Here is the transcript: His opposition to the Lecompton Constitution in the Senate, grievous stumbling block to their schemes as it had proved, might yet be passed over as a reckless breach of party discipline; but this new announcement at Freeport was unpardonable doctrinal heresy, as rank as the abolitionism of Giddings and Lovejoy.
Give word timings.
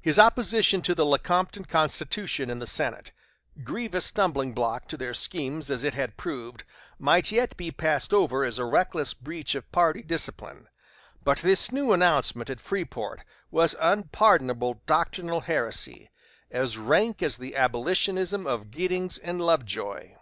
His 0.00 0.18
opposition 0.18 0.82
to 0.82 0.96
the 0.96 1.06
Lecompton 1.06 1.66
Constitution 1.66 2.50
in 2.50 2.58
the 2.58 2.66
Senate, 2.66 3.12
grievous 3.62 4.04
stumbling 4.06 4.52
block 4.52 4.88
to 4.88 4.96
their 4.96 5.14
schemes 5.14 5.70
as 5.70 5.84
it 5.84 5.94
had 5.94 6.16
proved, 6.16 6.64
might 6.98 7.30
yet 7.30 7.56
be 7.56 7.70
passed 7.70 8.12
over 8.12 8.42
as 8.42 8.58
a 8.58 8.64
reckless 8.64 9.14
breach 9.14 9.54
of 9.54 9.70
party 9.70 10.02
discipline; 10.02 10.66
but 11.22 11.38
this 11.38 11.70
new 11.70 11.92
announcement 11.92 12.50
at 12.50 12.58
Freeport 12.58 13.22
was 13.48 13.76
unpardonable 13.78 14.82
doctrinal 14.86 15.42
heresy, 15.42 16.10
as 16.50 16.76
rank 16.76 17.22
as 17.22 17.36
the 17.36 17.54
abolitionism 17.54 18.48
of 18.48 18.72
Giddings 18.72 19.18
and 19.18 19.40
Lovejoy. 19.40 20.16